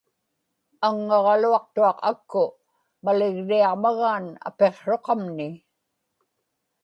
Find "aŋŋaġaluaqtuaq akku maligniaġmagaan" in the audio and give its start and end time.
0.87-4.25